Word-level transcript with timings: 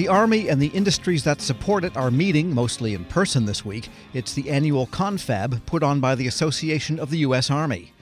The 0.00 0.08
Army 0.08 0.48
and 0.48 0.62
the 0.62 0.68
industries 0.68 1.24
that 1.24 1.42
support 1.42 1.84
it 1.84 1.94
are 1.94 2.10
meeting, 2.10 2.54
mostly 2.54 2.94
in 2.94 3.04
person 3.04 3.44
this 3.44 3.66
week. 3.66 3.90
It's 4.14 4.32
the 4.32 4.48
annual 4.48 4.86
confab 4.86 5.66
put 5.66 5.82
on 5.82 6.00
by 6.00 6.14
the 6.14 6.26
Association 6.26 6.98
of 6.98 7.10
the 7.10 7.18
U.S. 7.18 7.50
Army. 7.50 7.92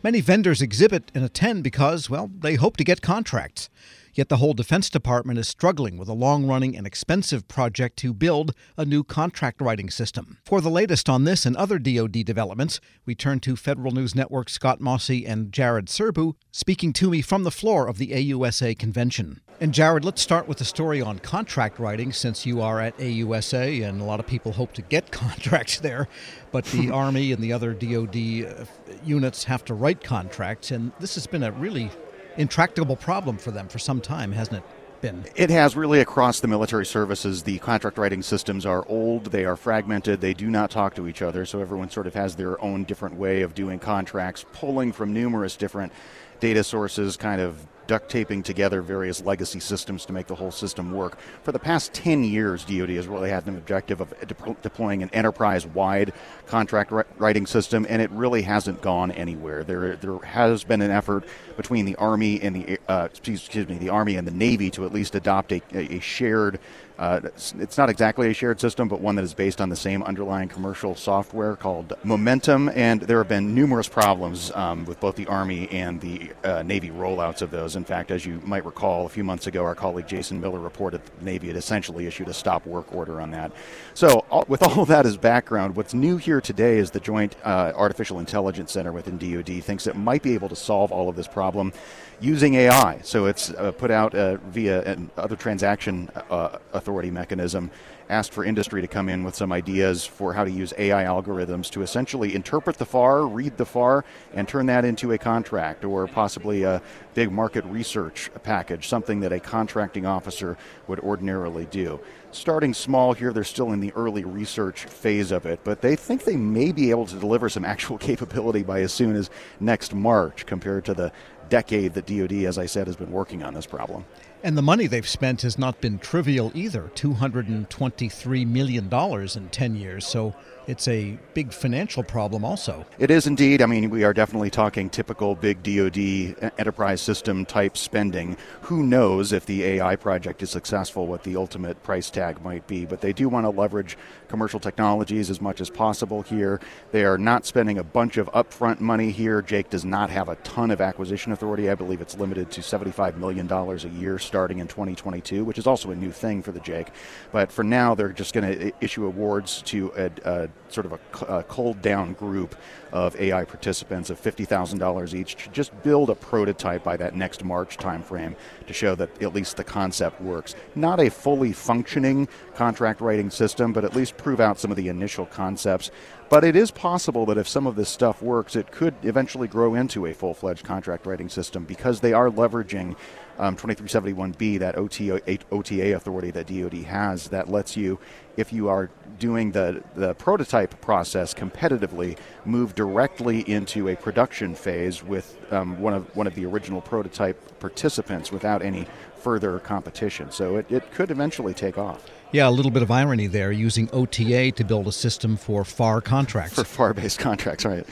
Many 0.00 0.20
vendors 0.20 0.62
exhibit 0.62 1.10
and 1.16 1.24
attend 1.24 1.64
because, 1.64 2.08
well, 2.08 2.30
they 2.32 2.54
hope 2.54 2.76
to 2.76 2.84
get 2.84 3.02
contracts. 3.02 3.70
Yet 4.18 4.30
the 4.30 4.38
whole 4.38 4.52
Defense 4.52 4.90
Department 4.90 5.38
is 5.38 5.46
struggling 5.46 5.96
with 5.96 6.08
a 6.08 6.12
long 6.12 6.44
running 6.44 6.76
and 6.76 6.88
expensive 6.88 7.46
project 7.46 7.96
to 7.98 8.12
build 8.12 8.52
a 8.76 8.84
new 8.84 9.04
contract 9.04 9.60
writing 9.60 9.90
system. 9.90 10.38
For 10.44 10.60
the 10.60 10.68
latest 10.68 11.08
on 11.08 11.22
this 11.22 11.46
and 11.46 11.56
other 11.56 11.78
DoD 11.78 12.24
developments, 12.24 12.80
we 13.06 13.14
turn 13.14 13.38
to 13.38 13.54
Federal 13.54 13.92
News 13.92 14.16
Network 14.16 14.48
Scott 14.48 14.80
Maucione 14.80 15.24
and 15.24 15.52
Jared 15.52 15.86
Serbu 15.86 16.34
speaking 16.50 16.92
to 16.94 17.10
me 17.10 17.22
from 17.22 17.44
the 17.44 17.52
floor 17.52 17.86
of 17.86 17.98
the 17.98 18.08
AUSA 18.08 18.76
convention. 18.76 19.40
And 19.60 19.72
Jared, 19.72 20.04
let's 20.04 20.20
start 20.20 20.48
with 20.48 20.58
the 20.58 20.64
story 20.64 21.00
on 21.00 21.20
contract 21.20 21.78
writing 21.78 22.12
since 22.12 22.44
you 22.44 22.60
are 22.60 22.80
at 22.80 22.98
AUSA 22.98 23.88
and 23.88 24.00
a 24.00 24.04
lot 24.04 24.18
of 24.18 24.26
people 24.26 24.50
hope 24.50 24.72
to 24.72 24.82
get 24.82 25.12
contracts 25.12 25.78
there, 25.78 26.08
but 26.50 26.64
the 26.64 26.90
Army 26.92 27.30
and 27.30 27.40
the 27.40 27.52
other 27.52 27.72
DoD 27.72 28.16
uh, 28.16 28.64
units 29.04 29.44
have 29.44 29.64
to 29.66 29.74
write 29.74 30.02
contracts 30.02 30.72
and 30.72 30.90
this 30.98 31.14
has 31.14 31.28
been 31.28 31.44
a 31.44 31.52
really 31.52 31.92
intractable 32.38 32.96
problem 32.96 33.36
for 33.36 33.50
them 33.50 33.68
for 33.68 33.78
some 33.78 34.00
time, 34.00 34.32
hasn't 34.32 34.58
it? 34.58 34.64
Been. 35.00 35.24
It 35.36 35.50
has 35.50 35.76
really 35.76 36.00
across 36.00 36.40
the 36.40 36.48
military 36.48 36.84
services. 36.84 37.44
The 37.44 37.58
contract 37.58 37.98
writing 37.98 38.20
systems 38.20 38.66
are 38.66 38.84
old, 38.88 39.26
they 39.26 39.44
are 39.44 39.54
fragmented, 39.54 40.20
they 40.20 40.34
do 40.34 40.50
not 40.50 40.72
talk 40.72 40.96
to 40.96 41.06
each 41.06 41.22
other, 41.22 41.46
so 41.46 41.60
everyone 41.60 41.88
sort 41.88 42.08
of 42.08 42.14
has 42.14 42.34
their 42.34 42.60
own 42.60 42.82
different 42.82 43.14
way 43.14 43.42
of 43.42 43.54
doing 43.54 43.78
contracts, 43.78 44.44
pulling 44.52 44.90
from 44.90 45.12
numerous 45.12 45.56
different 45.56 45.92
data 46.40 46.64
sources, 46.64 47.16
kind 47.16 47.40
of 47.40 47.64
duct 47.88 48.08
taping 48.08 48.44
together 48.44 48.82
various 48.82 49.24
legacy 49.24 49.58
systems 49.58 50.04
to 50.04 50.12
make 50.12 50.28
the 50.28 50.34
whole 50.34 50.52
system 50.52 50.92
work. 50.92 51.18
For 51.42 51.50
the 51.50 51.58
past 51.58 51.92
10 51.94 52.22
years, 52.22 52.64
DoD 52.64 52.90
has 52.90 53.08
really 53.08 53.30
had 53.30 53.46
an 53.48 53.56
objective 53.56 54.00
of 54.00 54.14
de- 54.20 54.56
deploying 54.62 55.02
an 55.02 55.10
enterprise 55.12 55.66
wide 55.66 56.12
contract 56.46 56.92
writing 57.16 57.46
system, 57.46 57.86
and 57.88 58.00
it 58.00 58.10
really 58.10 58.42
hasn't 58.42 58.80
gone 58.82 59.10
anywhere. 59.10 59.64
There, 59.64 59.96
there 59.96 60.18
has 60.18 60.62
been 60.62 60.82
an 60.82 60.90
effort 60.90 61.24
between 61.56 61.86
the 61.86 61.96
Army 61.96 62.40
and 62.40 62.54
the 62.54 62.78
uh, 62.86 63.08
excuse 63.10 63.68
me, 63.68 63.78
the 63.78 63.88
Army 63.88 64.16
and 64.16 64.28
the 64.28 64.32
Navy 64.32 64.70
to 64.70 64.84
at 64.84 64.92
least 64.92 65.14
adopt 65.14 65.50
a, 65.50 65.62
a 65.72 65.98
shared 65.98 66.60
uh, 66.98 67.20
it's 67.24 67.78
not 67.78 67.88
exactly 67.88 68.28
a 68.28 68.34
shared 68.34 68.60
system, 68.60 68.88
but 68.88 69.00
one 69.00 69.14
that 69.14 69.24
is 69.24 69.32
based 69.32 69.60
on 69.60 69.68
the 69.68 69.76
same 69.76 70.02
underlying 70.02 70.48
commercial 70.48 70.96
software 70.96 71.54
called 71.54 71.92
Momentum. 72.02 72.68
And 72.70 73.00
there 73.02 73.18
have 73.18 73.28
been 73.28 73.54
numerous 73.54 73.88
problems 73.88 74.50
um, 74.52 74.84
with 74.84 74.98
both 74.98 75.14
the 75.14 75.26
Army 75.26 75.68
and 75.70 76.00
the 76.00 76.32
uh, 76.42 76.62
Navy 76.62 76.90
rollouts 76.90 77.40
of 77.40 77.52
those. 77.52 77.76
In 77.76 77.84
fact, 77.84 78.10
as 78.10 78.26
you 78.26 78.40
might 78.44 78.64
recall, 78.64 79.06
a 79.06 79.08
few 79.08 79.22
months 79.22 79.46
ago, 79.46 79.64
our 79.64 79.76
colleague 79.76 80.08
Jason 80.08 80.40
Miller 80.40 80.58
reported 80.58 81.00
the 81.20 81.24
Navy 81.24 81.46
had 81.46 81.56
essentially 81.56 82.06
issued 82.06 82.26
a 82.26 82.34
stop 82.34 82.66
work 82.66 82.92
order 82.92 83.20
on 83.20 83.30
that. 83.30 83.52
So, 83.94 84.24
all, 84.30 84.44
with 84.48 84.62
all 84.62 84.80
of 84.80 84.88
that 84.88 85.06
as 85.06 85.16
background, 85.16 85.76
what's 85.76 85.94
new 85.94 86.16
here 86.16 86.40
today 86.40 86.78
is 86.78 86.90
the 86.90 87.00
Joint 87.00 87.36
uh, 87.44 87.72
Artificial 87.76 88.18
Intelligence 88.18 88.72
Center 88.72 88.90
within 88.90 89.18
DoD 89.18 89.62
thinks 89.62 89.86
it 89.86 89.94
might 89.94 90.22
be 90.22 90.34
able 90.34 90.48
to 90.48 90.56
solve 90.56 90.90
all 90.90 91.08
of 91.08 91.14
this 91.14 91.28
problem 91.28 91.72
using 92.20 92.54
AI. 92.54 93.00
So 93.02 93.26
it's 93.26 93.50
uh, 93.50 93.72
put 93.72 93.90
out 93.90 94.14
uh, 94.14 94.38
via 94.48 94.82
an 94.82 95.10
other 95.16 95.36
transaction 95.36 96.10
uh, 96.30 96.58
authority 96.88 97.10
mechanism, 97.10 97.70
asked 98.08 98.32
for 98.32 98.46
industry 98.46 98.80
to 98.80 98.88
come 98.88 99.10
in 99.10 99.22
with 99.22 99.34
some 99.34 99.52
ideas 99.52 100.06
for 100.06 100.32
how 100.32 100.42
to 100.42 100.50
use 100.50 100.72
AI 100.78 101.04
algorithms 101.04 101.68
to 101.70 101.82
essentially 101.82 102.34
interpret 102.34 102.78
the 102.78 102.86
FAR, 102.86 103.26
read 103.26 103.58
the 103.58 103.66
FAR, 103.66 104.06
and 104.32 104.48
turn 104.48 104.64
that 104.64 104.86
into 104.86 105.12
a 105.12 105.18
contract 105.18 105.84
or 105.84 106.06
possibly 106.06 106.62
a 106.62 106.80
big 107.12 107.30
market 107.30 107.62
research 107.66 108.30
package, 108.42 108.88
something 108.88 109.20
that 109.20 109.32
a 109.32 109.38
contracting 109.38 110.06
officer 110.06 110.56
would 110.86 110.98
ordinarily 111.00 111.66
do. 111.66 112.00
Starting 112.32 112.72
small 112.72 113.12
here, 113.12 113.34
they're 113.34 113.44
still 113.44 113.72
in 113.72 113.80
the 113.80 113.92
early 113.92 114.24
research 114.24 114.84
phase 114.84 115.30
of 115.30 115.44
it, 115.44 115.60
but 115.64 115.82
they 115.82 115.94
think 115.94 116.24
they 116.24 116.36
may 116.36 116.72
be 116.72 116.88
able 116.88 117.04
to 117.04 117.16
deliver 117.16 117.50
some 117.50 117.66
actual 117.66 117.98
capability 118.08 118.62
by 118.62 118.80
as 118.80 118.94
soon 118.94 119.14
as 119.14 119.28
next 119.60 119.92
March 119.92 120.46
compared 120.46 120.86
to 120.86 120.94
the 120.94 121.12
decade 121.50 121.92
that 121.94 122.06
DoD, 122.06 122.44
as 122.44 122.56
I 122.56 122.64
said, 122.64 122.86
has 122.86 122.96
been 122.96 123.10
working 123.10 123.42
on 123.42 123.52
this 123.52 123.66
problem. 123.66 124.06
And 124.42 124.56
the 124.56 124.62
money 124.62 124.86
they've 124.86 125.08
spent 125.08 125.42
has 125.42 125.58
not 125.58 125.80
been 125.80 125.98
trivial 125.98 126.52
either 126.54 126.90
$223 126.94 128.46
million 128.46 128.92
in 128.92 129.48
10 129.48 129.76
years. 129.76 130.06
So 130.06 130.34
it's 130.68 130.86
a 130.86 131.18
big 131.32 131.50
financial 131.50 132.02
problem 132.02 132.44
also. 132.44 132.84
It 132.98 133.10
is 133.10 133.26
indeed. 133.26 133.62
I 133.62 133.66
mean, 133.66 133.88
we 133.88 134.04
are 134.04 134.12
definitely 134.12 134.50
talking 134.50 134.90
typical 134.90 135.34
big 135.34 135.62
DoD 135.62 136.52
enterprise 136.58 137.00
system 137.00 137.46
type 137.46 137.76
spending. 137.78 138.36
Who 138.62 138.82
knows 138.82 139.32
if 139.32 139.46
the 139.46 139.64
AI 139.64 139.96
project 139.96 140.42
is 140.42 140.50
successful, 140.50 141.06
what 141.06 141.22
the 141.22 141.36
ultimate 141.36 141.82
price 141.82 142.10
tag 142.10 142.42
might 142.44 142.66
be. 142.66 142.84
But 142.84 143.00
they 143.00 143.14
do 143.14 143.30
want 143.30 143.44
to 143.44 143.50
leverage 143.50 143.96
commercial 144.28 144.60
technologies 144.60 145.30
as 145.30 145.40
much 145.40 145.62
as 145.62 145.70
possible 145.70 146.20
here. 146.20 146.60
They 146.92 147.06
are 147.06 147.16
not 147.16 147.46
spending 147.46 147.78
a 147.78 147.84
bunch 147.84 148.18
of 148.18 148.26
upfront 148.32 148.78
money 148.78 149.10
here. 149.10 149.40
JAIC 149.42 149.70
does 149.70 149.86
not 149.86 150.10
have 150.10 150.28
a 150.28 150.36
ton 150.36 150.70
of 150.70 150.82
acquisition 150.82 151.32
authority. 151.32 151.70
I 151.70 151.76
believe 151.76 152.02
it's 152.02 152.18
limited 152.18 152.50
to 152.50 152.60
$75 152.60 153.16
million 153.16 153.50
a 153.50 153.98
year 153.98 154.18
starting 154.18 154.58
in 154.58 154.68
2022, 154.68 155.46
which 155.46 155.56
is 155.56 155.66
also 155.66 155.92
a 155.92 155.96
new 155.96 156.12
thing 156.12 156.42
for 156.42 156.52
the 156.52 156.60
JAIC. 156.60 156.88
But 157.32 157.50
for 157.50 157.64
now, 157.64 157.94
they're 157.94 158.12
just 158.12 158.34
going 158.34 158.46
to 158.46 158.72
issue 158.82 159.06
awards 159.06 159.62
to 159.62 159.92
a, 159.96 160.10
a 160.30 160.48
sort 160.68 160.86
of 160.86 160.92
a, 160.92 161.38
a 161.38 161.42
cold 161.44 161.80
down 161.82 162.12
group 162.14 162.54
of 162.92 163.18
AI 163.20 163.44
participants 163.44 164.10
of 164.10 164.20
$50,000 164.20 165.14
each 165.14 165.36
to 165.36 165.50
just 165.50 165.82
build 165.82 166.10
a 166.10 166.14
prototype 166.14 166.84
by 166.84 166.96
that 166.96 167.14
next 167.14 167.44
March 167.44 167.76
timeframe 167.76 168.34
to 168.66 168.72
show 168.72 168.94
that 168.94 169.22
at 169.22 169.34
least 169.34 169.56
the 169.56 169.64
concept 169.64 170.20
works. 170.20 170.54
Not 170.74 171.00
a 171.00 171.10
fully 171.10 171.52
functioning 171.52 172.28
contract 172.54 173.00
writing 173.00 173.30
system, 173.30 173.72
but 173.72 173.84
at 173.84 173.94
least 173.94 174.16
prove 174.16 174.40
out 174.40 174.58
some 174.58 174.70
of 174.70 174.76
the 174.76 174.88
initial 174.88 175.26
concepts. 175.26 175.90
But 176.28 176.44
it 176.44 176.56
is 176.56 176.70
possible 176.70 177.24
that 177.26 177.38
if 177.38 177.48
some 177.48 177.66
of 177.66 177.76
this 177.76 177.88
stuff 177.88 178.20
works, 178.22 178.54
it 178.54 178.70
could 178.70 178.94
eventually 179.02 179.48
grow 179.48 179.74
into 179.74 180.06
a 180.06 180.12
full 180.12 180.34
fledged 180.34 180.64
contract 180.64 181.06
writing 181.06 181.28
system 181.28 181.64
because 181.64 182.00
they 182.00 182.12
are 182.12 182.28
leveraging 182.28 182.96
um, 183.38 183.56
2371B, 183.56 184.58
that 184.58 184.76
OTA, 184.76 185.38
OTA 185.50 185.94
authority 185.94 186.30
that 186.30 186.46
DoD 186.46 186.84
has, 186.84 187.28
that 187.28 187.48
lets 187.48 187.76
you, 187.76 187.98
if 188.36 188.52
you 188.52 188.68
are 188.68 188.90
doing 189.18 189.52
the, 189.52 189.82
the 189.94 190.14
prototype 190.14 190.80
process 190.80 191.34
competitively, 191.34 192.16
move 192.44 192.74
directly 192.74 193.48
into 193.48 193.88
a 193.88 193.96
production 193.96 194.54
phase 194.54 195.02
with 195.02 195.36
um, 195.52 195.80
one 195.80 195.94
of 195.94 196.14
one 196.16 196.26
of 196.26 196.34
the 196.34 196.44
original 196.44 196.80
prototype 196.80 197.58
participants 197.58 198.30
without 198.30 198.62
any 198.62 198.86
further 199.16 199.58
competition. 199.58 200.30
So 200.30 200.56
it, 200.56 200.70
it 200.70 200.92
could 200.92 201.10
eventually 201.10 201.54
take 201.54 201.78
off. 201.78 202.04
Yeah, 202.30 202.48
a 202.48 202.50
little 202.50 202.70
bit 202.70 202.82
of 202.82 202.90
irony 202.90 203.26
there, 203.26 203.50
using 203.50 203.88
OTA 203.92 204.52
to 204.52 204.64
build 204.64 204.86
a 204.86 204.92
system 204.92 205.36
for 205.36 205.64
FAR 205.64 206.02
contracts. 206.02 206.54
For 206.54 206.64
FAR 206.64 206.92
based 206.92 207.18
contracts, 207.28 207.64
right. 207.64 207.86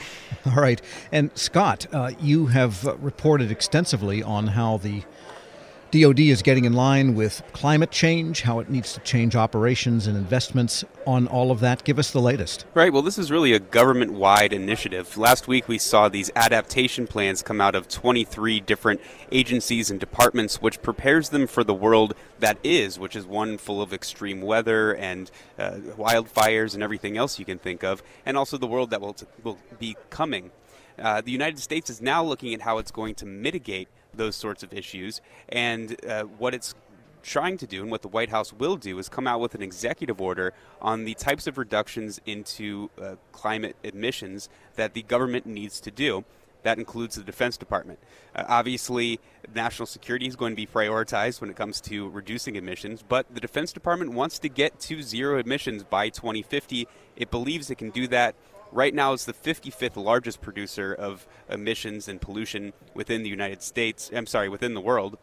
All 0.45 0.61
right. 0.61 0.79
And 1.11 1.31
Scott, 1.33 1.87
uh, 1.91 2.11
you 2.19 2.45
have 2.47 2.85
reported 3.03 3.51
extensively 3.51 4.21
on 4.21 4.47
how 4.47 4.77
the 4.77 5.03
DoD 5.91 6.19
is 6.19 6.41
getting 6.41 6.65
in 6.65 6.73
line 6.73 7.15
with 7.15 7.41
climate 7.53 7.91
change, 7.91 8.41
how 8.41 8.59
it 8.59 8.69
needs 8.69 8.93
to 8.93 8.99
change 9.01 9.35
operations 9.37 10.05
and 10.05 10.17
investments 10.17 10.83
on 11.05 11.27
all 11.27 11.49
of 11.49 11.61
that. 11.61 11.85
Give 11.85 11.97
us 11.97 12.11
the 12.11 12.19
latest. 12.19 12.65
Right. 12.73 12.91
Well, 12.91 13.01
this 13.01 13.17
is 13.17 13.31
really 13.31 13.53
a 13.53 13.59
government 13.59 14.11
wide 14.11 14.51
initiative. 14.51 15.17
Last 15.17 15.47
week 15.47 15.69
we 15.69 15.77
saw 15.77 16.09
these 16.09 16.29
adaptation 16.35 17.07
plans 17.07 17.41
come 17.41 17.61
out 17.61 17.73
of 17.73 17.87
23 17.87 18.59
different 18.59 18.99
agencies 19.31 19.89
and 19.89 19.97
departments, 19.97 20.61
which 20.61 20.81
prepares 20.81 21.29
them 21.29 21.47
for 21.47 21.63
the 21.63 21.73
world 21.73 22.13
that 22.39 22.57
is, 22.63 22.99
which 22.99 23.15
is 23.15 23.25
one 23.25 23.57
full 23.57 23.81
of 23.81 23.93
extreme 23.93 24.41
weather 24.41 24.93
and 24.93 25.31
uh, 25.57 25.71
wildfires 25.97 26.73
and 26.73 26.83
everything 26.83 27.17
else 27.17 27.39
you 27.39 27.45
can 27.45 27.59
think 27.59 27.83
of, 27.83 28.03
and 28.25 28.37
also 28.37 28.57
the 28.57 28.67
world 28.67 28.89
that 28.89 28.99
will, 28.99 29.13
t- 29.13 29.25
will 29.41 29.57
be 29.79 29.95
coming. 30.09 30.51
Uh, 30.99 31.21
the 31.21 31.31
United 31.31 31.59
States 31.59 31.89
is 31.89 32.01
now 32.01 32.23
looking 32.23 32.53
at 32.53 32.61
how 32.61 32.77
it's 32.77 32.91
going 32.91 33.13
to 33.15 33.25
mitigate 33.25 33.87
those 34.17 34.35
sorts 34.35 34.63
of 34.63 34.73
issues. 34.73 35.21
And 35.49 35.95
uh, 36.05 36.23
what 36.23 36.53
it's 36.53 36.75
trying 37.23 37.57
to 37.57 37.67
do 37.67 37.81
and 37.81 37.91
what 37.91 38.01
the 38.01 38.07
White 38.07 38.29
House 38.29 38.53
will 38.53 38.77
do 38.77 38.97
is 38.99 39.09
come 39.09 39.27
out 39.27 39.39
with 39.39 39.53
an 39.53 39.61
executive 39.61 40.21
order 40.21 40.53
on 40.81 41.03
the 41.03 41.13
types 41.15 41.45
of 41.45 41.57
reductions 41.57 42.21
into 42.25 42.89
uh, 43.01 43.15
climate 43.31 43.75
emissions 43.83 44.49
that 44.75 44.93
the 44.93 45.03
government 45.03 45.45
needs 45.45 45.79
to 45.81 45.91
do. 45.91 46.23
That 46.63 46.79
includes 46.79 47.15
the 47.15 47.23
Defense 47.23 47.55
Department. 47.55 47.99
Uh, 48.35 48.43
obviously, 48.47 49.19
national 49.53 49.85
security 49.85 50.27
is 50.27 50.35
going 50.35 50.53
to 50.53 50.55
be 50.55 50.65
prioritized 50.65 51.39
when 51.39 51.49
it 51.49 51.55
comes 51.55 51.79
to 51.81 52.09
reducing 52.09 52.55
emissions, 52.55 53.03
but 53.07 53.25
the 53.33 53.39
Defense 53.39 53.71
Department 53.71 54.13
wants 54.13 54.39
to 54.39 54.49
get 54.49 54.79
to 54.81 55.01
zero 55.01 55.39
emissions 55.39 55.83
by 55.83 56.09
2050. 56.09 56.87
It 57.15 57.29
believes 57.29 57.69
it 57.69 57.77
can 57.77 57.91
do 57.91 58.07
that 58.07 58.35
right 58.71 58.93
now 58.93 59.13
is 59.13 59.25
the 59.25 59.33
55th 59.33 59.95
largest 59.95 60.41
producer 60.41 60.93
of 60.93 61.27
emissions 61.49 62.07
and 62.07 62.21
pollution 62.21 62.73
within 62.93 63.23
the 63.23 63.29
United 63.29 63.61
States. 63.61 64.09
I'm 64.13 64.27
sorry, 64.27 64.49
within 64.49 64.73
the 64.73 64.81
world. 64.81 65.17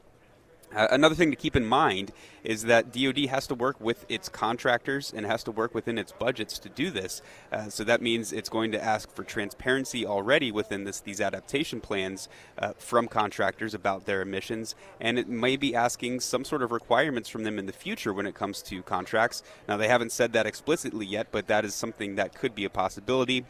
Another 0.75 1.15
thing 1.15 1.31
to 1.31 1.37
keep 1.37 1.55
in 1.55 1.65
mind 1.65 2.13
is 2.43 2.65
that 2.65 2.93
DoD 2.93 3.27
has 3.27 3.47
to 3.47 3.55
work 3.55 3.81
with 3.81 4.05
its 4.09 4.29
contractors 4.29 5.13
and 5.15 5.25
has 5.25 5.45
to 5.45 5.51
work 5.53 5.75
within 5.75 5.99
its 5.99 6.13
budgets 6.13 6.59
to 6.59 6.69
do 6.69 6.91
this. 6.91 7.23
Uh, 7.53 7.69
so 7.69 7.85
that 7.85 8.03
means 8.03 8.33
it's 8.33 8.49
going 8.49 8.73
to 8.73 8.83
ask 8.83 9.11
for 9.15 9.23
transparency 9.23 10.05
already 10.05 10.51
within 10.51 10.85
this, 10.85 11.01
these 11.01 11.21
adaptation 11.21 11.81
plans 11.81 12.29
uh, 12.59 12.73
from 12.77 13.07
contractors 13.07 13.73
about 13.73 14.05
their 14.05 14.21
emissions, 14.21 14.75
and 15.01 15.19
it 15.19 15.29
may 15.29 15.57
be 15.57 15.75
asking 15.75 16.21
some 16.21 16.45
sort 16.45 16.63
of 16.63 16.73
requirements 16.73 17.29
from 17.29 17.45
them 17.45 17.59
in 17.59 17.67
the 17.67 17.73
future 17.73 18.13
when 18.13 18.27
it 18.27 18.35
comes 18.35 18.61
to 18.63 18.83
contracts. 18.83 19.43
Now 19.69 19.77
they 19.77 19.89
haven't 19.89 20.13
said 20.13 20.33
that 20.33 20.47
explicitly 20.47 21.07
yet, 21.07 21.29
but 21.31 21.47
that 21.47 21.65
is 21.65 21.75
something 21.75 22.17
that 22.17 22.35
could 22.35 22.55
be 22.55 22.65
a 22.65 22.71
possibility. 22.71 23.45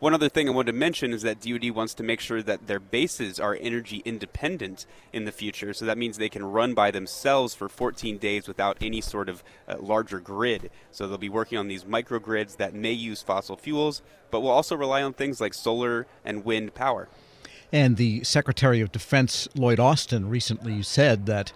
One 0.00 0.14
other 0.14 0.28
thing 0.28 0.48
I 0.48 0.52
wanted 0.52 0.72
to 0.72 0.78
mention 0.78 1.12
is 1.12 1.22
that 1.22 1.40
DoD 1.40 1.70
wants 1.70 1.92
to 1.94 2.04
make 2.04 2.20
sure 2.20 2.40
that 2.40 2.68
their 2.68 2.78
bases 2.78 3.40
are 3.40 3.58
energy 3.60 4.00
independent 4.04 4.86
in 5.12 5.24
the 5.24 5.32
future. 5.32 5.74
So 5.74 5.84
that 5.86 5.98
means 5.98 6.18
they 6.18 6.28
can 6.28 6.44
run 6.44 6.72
by 6.72 6.92
themselves 6.92 7.56
for 7.56 7.68
14 7.68 8.16
days 8.16 8.46
without 8.46 8.76
any 8.80 9.00
sort 9.00 9.28
of 9.28 9.42
uh, 9.66 9.76
larger 9.80 10.20
grid. 10.20 10.70
So 10.92 11.08
they'll 11.08 11.18
be 11.18 11.28
working 11.28 11.58
on 11.58 11.66
these 11.66 11.82
microgrids 11.82 12.58
that 12.58 12.74
may 12.74 12.92
use 12.92 13.22
fossil 13.22 13.56
fuels, 13.56 14.02
but 14.30 14.38
will 14.38 14.50
also 14.50 14.76
rely 14.76 15.02
on 15.02 15.14
things 15.14 15.40
like 15.40 15.52
solar 15.52 16.06
and 16.24 16.44
wind 16.44 16.74
power. 16.74 17.08
And 17.72 17.96
the 17.96 18.22
Secretary 18.22 18.80
of 18.80 18.92
Defense, 18.92 19.48
Lloyd 19.56 19.80
Austin, 19.80 20.28
recently 20.28 20.80
said 20.82 21.26
that 21.26 21.52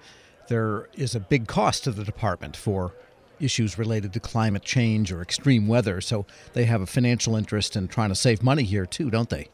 there 0.49 0.89
is 0.95 1.15
a 1.15 1.21
big 1.21 1.47
cost 1.47 1.85
to 1.85 1.93
the 1.93 2.03
department 2.05 2.57
for 2.57 2.93
issues 3.43 3.79
related 3.79 4.13
to 4.13 4.21
climate 4.21 4.63
change 4.63 5.13
or 5.13 5.21
extreme 5.21 5.67
weather. 5.67 6.01
So 6.01 6.27
they 6.53 6.65
have 6.65 6.81
a 6.81 6.87
financial 6.87 7.37
interest 7.37 7.77
in 7.77 7.89
trying 7.89 8.11
to 8.11 8.15
save 8.15 8.43
money 8.43 8.65
here, 8.65 8.87
too, 8.87 9.11
don't 9.11 9.29
they? 9.29 9.49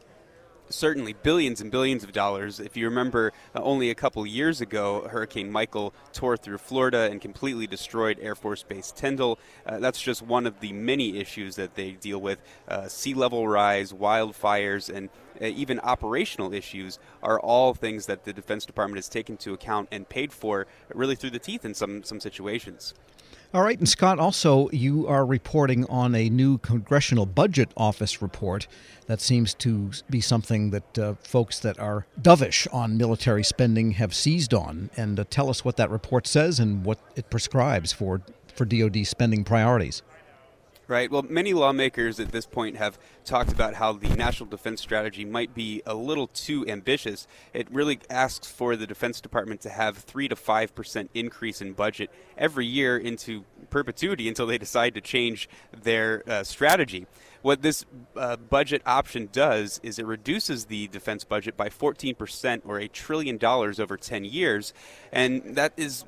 certainly 0.69 1.13
billions 1.13 1.61
and 1.61 1.71
billions 1.71 2.03
of 2.03 2.11
dollars. 2.11 2.59
If 2.59 2.77
you 2.77 2.85
remember, 2.85 3.33
uh, 3.55 3.61
only 3.61 3.89
a 3.89 3.95
couple 3.95 4.25
years 4.25 4.61
ago, 4.61 5.07
Hurricane 5.09 5.51
Michael 5.51 5.93
tore 6.13 6.37
through 6.37 6.59
Florida 6.59 7.09
and 7.11 7.19
completely 7.19 7.67
destroyed 7.67 8.19
Air 8.21 8.35
Force 8.35 8.63
Base 8.63 8.91
Tyndall. 8.91 9.39
Uh, 9.65 9.79
that's 9.79 10.01
just 10.01 10.21
one 10.21 10.45
of 10.45 10.59
the 10.59 10.71
many 10.73 11.17
issues 11.17 11.55
that 11.55 11.75
they 11.75 11.91
deal 11.91 12.21
with. 12.21 12.39
Uh, 12.67 12.87
sea 12.87 13.13
level 13.13 13.47
rise, 13.47 13.91
wildfires, 13.91 14.93
and 14.93 15.09
uh, 15.41 15.45
even 15.45 15.79
operational 15.79 16.53
issues 16.53 16.99
are 17.23 17.39
all 17.39 17.73
things 17.73 18.05
that 18.05 18.25
the 18.25 18.33
Defense 18.33 18.65
Department 18.65 18.97
has 18.97 19.09
taken 19.09 19.33
into 19.33 19.53
account 19.53 19.87
and 19.91 20.07
paid 20.07 20.31
for 20.31 20.67
really 20.93 21.15
through 21.15 21.31
the 21.31 21.39
teeth 21.39 21.65
in 21.65 21.73
some, 21.73 22.03
some 22.03 22.19
situations. 22.19 22.93
All 23.51 23.63
right, 23.63 23.79
and 23.79 23.89
Scott, 23.89 24.19
also, 24.19 24.69
you 24.69 25.07
are 25.07 25.25
reporting 25.25 25.83
on 25.87 26.13
a 26.13 26.29
new 26.29 26.59
Congressional 26.59 27.25
Budget 27.25 27.71
Office 27.75 28.21
report 28.21 28.67
that 29.07 29.19
seems 29.19 29.55
to 29.55 29.89
be 30.07 30.21
something 30.21 30.69
that 30.69 30.99
uh, 30.99 31.15
folks 31.23 31.57
that 31.61 31.79
are 31.79 32.05
dovish 32.21 32.67
on 32.71 32.95
military 32.95 33.43
spending 33.43 33.91
have 33.93 34.13
seized 34.13 34.53
on. 34.53 34.91
And 34.95 35.19
uh, 35.19 35.23
tell 35.31 35.49
us 35.49 35.65
what 35.65 35.77
that 35.77 35.89
report 35.89 36.27
says 36.27 36.59
and 36.59 36.85
what 36.85 36.99
it 37.15 37.31
prescribes 37.31 37.91
for, 37.91 38.21
for 38.53 38.65
DoD 38.65 39.07
spending 39.07 39.43
priorities. 39.43 40.03
Right. 40.89 41.11
Well, 41.11 41.21
many 41.21 41.53
lawmakers 41.53 42.19
at 42.19 42.31
this 42.31 42.47
point 42.47 42.77
have 42.77 42.97
talked 43.23 43.51
about 43.51 43.75
how 43.75 43.93
the 43.93 44.09
national 44.09 44.49
defense 44.49 44.81
strategy 44.81 45.23
might 45.23 45.53
be 45.53 45.83
a 45.85 45.93
little 45.93 46.25
too 46.25 46.67
ambitious. 46.67 47.27
It 47.53 47.67
really 47.71 47.99
asks 48.09 48.47
for 48.47 48.75
the 48.75 48.87
Defense 48.87 49.21
Department 49.21 49.61
to 49.61 49.69
have 49.69 49.99
3 49.99 50.27
to 50.29 50.35
5% 50.35 51.09
increase 51.13 51.61
in 51.61 51.73
budget 51.73 52.09
every 52.35 52.65
year 52.65 52.97
into 52.97 53.45
perpetuity 53.69 54.27
until 54.27 54.47
they 54.47 54.57
decide 54.57 54.95
to 54.95 55.01
change 55.01 55.47
their 55.79 56.23
uh, 56.27 56.43
strategy. 56.43 57.05
What 57.43 57.61
this 57.61 57.85
uh, 58.17 58.37
budget 58.37 58.81
option 58.83 59.29
does 59.31 59.79
is 59.83 59.99
it 59.99 60.07
reduces 60.07 60.65
the 60.65 60.87
defense 60.87 61.23
budget 61.23 61.55
by 61.55 61.69
14% 61.69 62.61
or 62.65 62.79
a 62.79 62.87
trillion 62.87 63.37
dollars 63.37 63.79
over 63.79 63.95
10 63.95 64.25
years. 64.25 64.73
And 65.11 65.55
that 65.55 65.73
is 65.77 66.03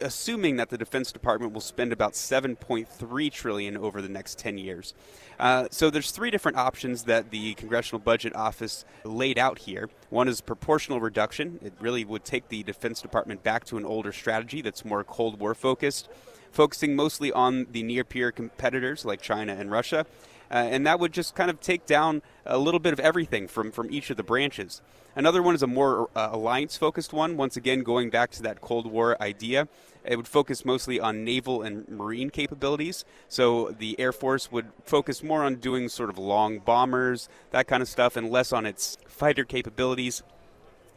assuming 0.00 0.56
that 0.56 0.70
the 0.70 0.78
Defense 0.78 1.12
Department 1.12 1.52
will 1.52 1.60
spend 1.60 1.92
about 1.92 2.12
7.3 2.12 3.32
trillion 3.32 3.76
over 3.76 4.02
the 4.02 4.08
next 4.08 4.38
10 4.38 4.58
years. 4.58 4.94
Uh, 5.38 5.68
so 5.70 5.90
there's 5.90 6.10
three 6.10 6.30
different 6.30 6.56
options 6.56 7.04
that 7.04 7.30
the 7.30 7.54
Congressional 7.54 8.00
Budget 8.00 8.34
Office 8.34 8.84
laid 9.04 9.38
out 9.38 9.60
here. 9.60 9.88
One 10.10 10.28
is 10.28 10.40
proportional 10.40 11.00
reduction. 11.00 11.58
It 11.62 11.72
really 11.80 12.04
would 12.04 12.24
take 12.24 12.48
the 12.48 12.62
Defense 12.62 13.00
Department 13.00 13.42
back 13.42 13.64
to 13.66 13.76
an 13.76 13.84
older 13.84 14.12
strategy 14.12 14.62
that's 14.62 14.84
more 14.84 15.04
Cold 15.04 15.38
War 15.38 15.54
focused, 15.54 16.08
focusing 16.50 16.96
mostly 16.96 17.32
on 17.32 17.66
the 17.70 17.82
near 17.82 18.04
peer 18.04 18.32
competitors 18.32 19.04
like 19.04 19.20
China 19.20 19.54
and 19.54 19.70
Russia. 19.70 20.06
Uh, 20.50 20.54
and 20.54 20.86
that 20.86 20.98
would 20.98 21.12
just 21.12 21.34
kind 21.34 21.50
of 21.50 21.60
take 21.60 21.86
down 21.86 22.22
a 22.46 22.58
little 22.58 22.80
bit 22.80 22.92
of 22.92 23.00
everything 23.00 23.48
from, 23.48 23.70
from 23.70 23.90
each 23.90 24.10
of 24.10 24.16
the 24.16 24.22
branches. 24.22 24.80
Another 25.14 25.42
one 25.42 25.54
is 25.54 25.62
a 25.62 25.66
more 25.66 26.08
uh, 26.14 26.28
alliance 26.32 26.76
focused 26.76 27.12
one, 27.12 27.36
once 27.36 27.56
again, 27.56 27.82
going 27.82 28.08
back 28.08 28.30
to 28.30 28.42
that 28.42 28.60
Cold 28.60 28.86
War 28.86 29.20
idea. 29.20 29.68
It 30.04 30.16
would 30.16 30.28
focus 30.28 30.64
mostly 30.64 31.00
on 31.00 31.24
naval 31.24 31.62
and 31.62 31.88
marine 31.88 32.30
capabilities. 32.30 33.04
So 33.28 33.74
the 33.76 33.98
Air 33.98 34.12
Force 34.12 34.50
would 34.52 34.66
focus 34.84 35.22
more 35.22 35.42
on 35.44 35.56
doing 35.56 35.88
sort 35.88 36.08
of 36.08 36.18
long 36.18 36.60
bombers, 36.60 37.28
that 37.50 37.66
kind 37.66 37.82
of 37.82 37.88
stuff, 37.88 38.16
and 38.16 38.30
less 38.30 38.52
on 38.52 38.64
its 38.64 38.96
fighter 39.06 39.44
capabilities 39.44 40.22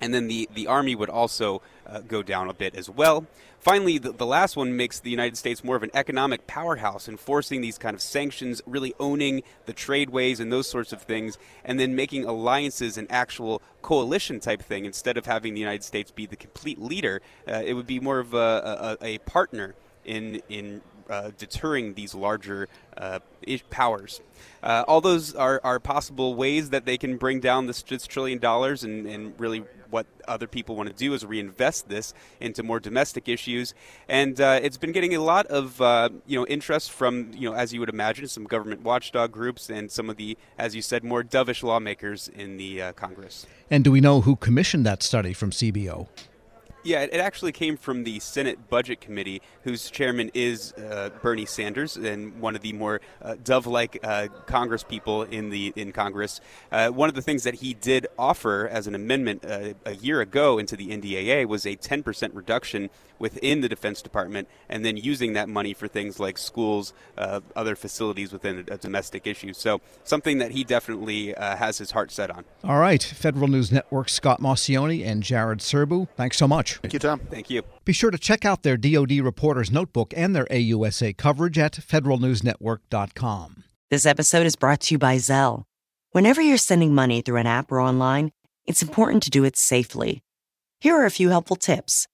and 0.02 0.14
then 0.14 0.28
the, 0.28 0.50
the 0.54 0.68
Army 0.68 0.96
would 0.96 1.10
also 1.10 1.62
uh, 1.88 2.00
go 2.00 2.24
down 2.24 2.50
a 2.50 2.54
bit 2.54 2.76
as 2.76 2.90
well. 2.90 3.26
Finally, 3.60 4.00
the, 4.00 4.12
the 4.12 4.26
last 4.26 4.58
one 4.58 4.76
makes 4.76 5.00
the 5.00 5.12
United 5.12 5.38
States 5.38 5.64
more 5.64 5.76
of 5.76 5.84
an 5.84 5.92
economic 5.94 6.48
powerhouse, 6.48 7.08
enforcing 7.08 7.62
these 7.62 7.78
kind 7.78 7.94
of 7.94 8.02
sanctions, 8.02 8.60
really 8.66 8.96
owning 9.00 9.44
the 9.68 9.74
tradeways 9.74 10.40
and 10.40 10.52
those 10.52 10.68
sorts 10.68 10.92
of 10.92 11.04
things, 11.04 11.38
and 11.64 11.80
then 11.80 11.96
making 11.96 12.26
alliances 12.26 12.98
an 12.98 13.06
actual 13.12 13.62
coalition 13.84 14.40
type 14.40 14.64
thing 14.64 14.86
instead 14.86 15.16
of 15.16 15.28
having 15.28 15.54
the 15.54 15.60
United 15.60 15.84
States 15.84 16.10
be 16.10 16.26
the 16.26 16.36
complete 16.36 16.82
leader. 16.82 17.22
Uh, 17.48 17.62
it 17.64 17.74
would 17.74 17.86
be 17.86 18.00
more 18.00 18.18
of 18.18 18.34
a, 18.34 18.98
a, 19.00 19.06
a 19.06 19.18
partner 19.20 19.76
in 20.04 20.42
in 20.50 20.82
uh, 21.10 21.30
deterring 21.38 21.94
these 21.94 22.16
larger 22.16 22.68
uh, 22.98 23.20
powers. 23.70 24.22
Uh, 24.64 24.84
all 24.88 25.02
those 25.02 25.36
are, 25.36 25.60
are 25.64 25.80
possible 25.80 26.36
ways 26.36 26.70
that 26.70 26.86
they 26.86 26.98
can 26.98 27.18
bring 27.18 27.40
down 27.40 27.68
this, 27.68 27.84
this 27.84 28.08
trillion 28.08 28.40
dollars, 28.40 28.84
and, 28.84 29.06
and 29.06 29.40
really 29.40 29.64
what 29.92 30.08
other 30.28 30.48
people 30.48 30.76
want 30.76 30.90
to 30.90 30.96
do 30.96 31.14
is 31.14 31.26
reinvest 31.26 31.90
this 31.90 32.14
into 32.40 32.64
more 32.64 32.80
domestic 32.80 33.28
issues. 33.28 33.74
And 34.08 34.42
uh, 34.42 34.60
it's 34.64 34.78
been 34.78 34.92
getting 34.92 35.14
a 35.14 35.22
lot 35.22 35.46
of 35.48 35.82
uh, 35.82 36.10
you 36.26 36.40
know 36.40 36.48
interest 36.48 36.92
from 36.92 37.32
you 37.34 37.50
know 37.50 37.56
as 37.56 37.74
you 37.74 37.80
would 37.80 37.90
imagine 37.90 38.28
some 38.28 38.46
government 38.46 38.82
watchdog 38.82 39.32
groups 39.32 39.70
and 39.70 39.92
some 39.92 40.10
of 40.10 40.18
the 40.18 40.38
as 40.58 40.76
you 40.76 40.82
said 40.82 41.04
more 41.04 41.24
dovish 41.24 41.62
lawmakers 41.64 42.28
in 42.28 42.58
the 42.58 42.82
uh, 42.82 42.92
Congress. 42.94 43.46
And 43.70 43.84
do 43.84 43.92
we 43.92 44.02
know 44.02 44.22
who 44.22 44.36
commissioned 44.36 44.86
that 44.86 45.04
study 45.04 45.34
from 45.34 45.52
CBO? 45.52 46.08
Yeah, 46.84 47.02
it 47.02 47.14
actually 47.14 47.52
came 47.52 47.78
from 47.78 48.06
the 48.06 48.20
Senate 48.20 48.68
Budget 48.70 49.02
Committee, 49.02 49.44
whose 49.64 49.92
chairman 49.92 50.32
is 50.34 50.74
uh, 50.74 51.12
Bernie 51.22 51.46
Sanders, 51.46 51.96
and 51.96 52.42
one 52.42 52.56
of 52.56 52.64
the 52.64 52.74
more 52.74 53.02
uh, 53.22 53.36
dove-like 53.44 54.00
uh, 54.04 54.30
Congress 54.48 54.84
people 54.84 55.22
in 55.22 55.52
the 55.52 55.74
in 55.76 55.92
Congress. 55.92 56.42
Uh, 56.72 56.90
one 56.90 57.08
of 57.08 57.14
the 57.14 57.22
things 57.22 57.44
that 57.44 57.56
he 57.56 57.76
did 57.76 58.08
offer 58.18 58.68
as 58.68 58.88
an 58.88 58.96
amendment 58.96 59.46
uh, 59.46 59.74
a 59.86 59.94
year 59.94 60.22
ago 60.22 60.58
into 60.58 60.76
the 60.76 60.90
NDAA 60.90 61.46
was 61.46 61.68
a 61.68 61.76
10% 61.76 62.32
reduction 62.34 62.90
within 63.20 63.62
the 63.62 63.70
Defense 63.70 64.02
Department, 64.02 64.48
and 64.68 64.84
then 64.84 64.98
using 64.98 65.34
that 65.34 65.48
money 65.48 65.76
for 65.76 65.88
things 65.88 66.20
like 66.20 66.40
schools, 66.40 66.94
uh, 67.20 67.42
other 67.56 67.76
facilities 67.76 68.34
within 68.34 68.66
a, 68.70 68.78
domestic 68.78 69.28
issue. 69.28 69.54
So 69.54 69.80
something 70.04 70.40
that 70.40 70.50
he 70.50 70.64
definitely 70.64 71.36
has 71.38 71.78
his 71.78 71.92
heart 71.92 72.12
set 72.12 72.32
on. 72.32 72.46
All 72.64 72.80
right, 72.80 73.04
Federal 73.04 73.48
News 73.48 73.72
Network 73.72 74.10
Scott 74.10 74.42
Maucione 74.42 75.06
and 75.06 75.22
Jared 75.22 75.60
Serbu, 75.60 76.08
thanks 76.16 76.38
so 76.38 76.48
much. 76.48 76.71
Thank 76.82 76.94
you, 76.94 77.00
Tom. 77.00 77.20
Thank 77.30 77.50
you. 77.50 77.64
Be 77.86 77.94
sure 77.94 78.12
to 78.12 78.18
check 78.18 78.46
out 78.46 78.64
their 78.64 78.78
DoD 78.78 79.20
Reporter's 79.20 79.72
Notebook 79.72 80.14
and 80.16 80.36
their 80.36 80.46
AUSA 80.46 81.18
coverage 81.18 81.58
at 81.58 81.74
federalnewsnetwork.com. 81.74 83.64
This 83.90 84.06
episode 84.06 84.46
is 84.46 84.56
brought 84.56 84.82
to 84.82 84.96
you 84.96 84.98
by 84.98 85.18
Zelle. 85.18 85.66
Whenever 86.12 86.42
you're 86.42 86.58
sending 86.58 86.94
money 86.96 87.22
through 87.22 87.38
an 87.38 87.48
app 87.48 87.72
or 87.72 87.80
online, 87.80 88.32
it's 88.66 88.82
important 88.82 89.24
to 89.24 89.30
do 89.30 89.44
it 89.44 89.58
safely. 89.58 90.24
Here 90.80 90.96
are 90.96 91.06
a 91.06 91.12
few 91.12 91.30
helpful 91.30 91.56
tips. 91.56 92.08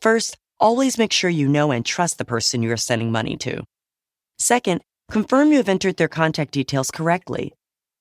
First, 0.00 0.38
always 0.58 0.98
make 0.98 1.12
sure 1.12 1.30
you 1.30 1.48
know 1.48 1.70
and 1.70 1.84
trust 1.84 2.18
the 2.18 2.24
person 2.24 2.62
you 2.62 2.72
are 2.72 2.76
sending 2.76 3.12
money 3.12 3.36
to. 3.38 3.62
Second, 4.38 4.82
confirm 5.10 5.52
you 5.52 5.58
have 5.58 5.68
entered 5.68 5.96
their 5.96 6.08
contact 6.08 6.52
details 6.52 6.90
correctly. 6.90 7.52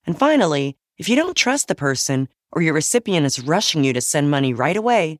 And 0.06 0.18
finally, 0.18 0.77
if 0.98 1.10
you 1.10 1.15
don't 1.15 1.36
trust 1.36 1.68
the 1.68 1.75
person, 1.75 2.29
or 2.51 2.62
your 2.62 2.74
recipient 2.74 3.25
is 3.25 3.44
rushing 3.44 3.84
you 3.84 3.94
to 3.94 4.01
send 4.01 4.32
money 4.32 4.53
right 4.53 4.77
away, 4.77 5.20